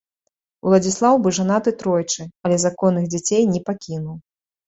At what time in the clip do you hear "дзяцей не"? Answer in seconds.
3.13-3.61